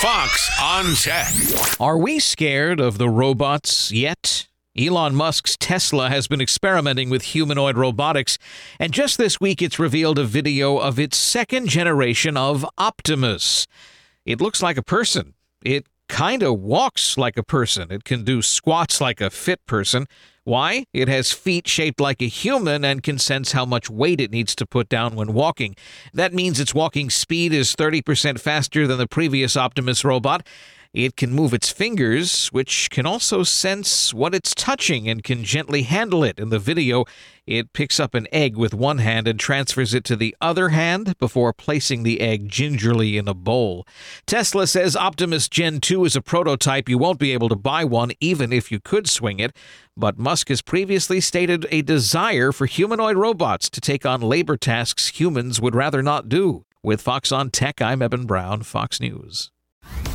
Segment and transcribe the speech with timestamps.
[0.00, 1.80] Fox on Tech.
[1.80, 4.46] Are we scared of the robots yet?
[4.78, 8.38] Elon Musk's Tesla has been experimenting with humanoid robotics,
[8.78, 13.66] and just this week it's revealed a video of its second generation of Optimus.
[14.24, 15.34] It looks like a person.
[15.64, 17.90] It kind of walks like a person.
[17.90, 20.06] It can do squats like a fit person.
[20.48, 20.86] Why?
[20.94, 24.56] It has feet shaped like a human and can sense how much weight it needs
[24.56, 25.76] to put down when walking.
[26.14, 30.46] That means its walking speed is 30% faster than the previous Optimus robot.
[30.94, 35.82] It can move its fingers, which can also sense what it's touching and can gently
[35.82, 36.38] handle it.
[36.38, 37.04] In the video,
[37.46, 41.18] it picks up an egg with one hand and transfers it to the other hand
[41.18, 43.86] before placing the egg gingerly in a bowl.
[44.26, 46.88] Tesla says Optimus Gen 2 is a prototype.
[46.88, 49.54] You won't be able to buy one even if you could swing it.
[49.94, 55.08] But Musk has previously stated a desire for humanoid robots to take on labor tasks
[55.08, 56.64] humans would rather not do.
[56.82, 59.50] With Fox on Tech, I'm Eben Brown, Fox News.